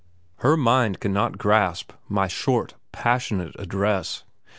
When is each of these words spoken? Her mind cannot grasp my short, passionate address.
Her 0.37 0.57
mind 0.57 0.99
cannot 0.99 1.37
grasp 1.37 1.93
my 2.09 2.27
short, 2.27 2.73
passionate 2.91 3.55
address. 3.59 4.23